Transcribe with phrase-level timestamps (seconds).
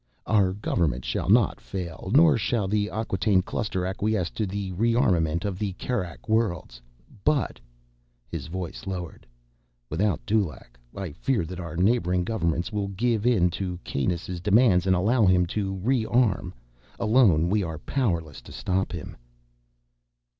[0.25, 5.59] "Our Government shall not fall, nor shall the Acquataine Cluster acquiesce to the rearmament of
[5.59, 6.81] the Kerak Worlds.
[7.23, 14.41] But"—his voice lowered—"without Dulaq, I fear that our neighboring governments will give in to Kanus'
[14.41, 16.51] demands and allow him to rearm.
[16.99, 19.15] Alone, we are powerless to stop him."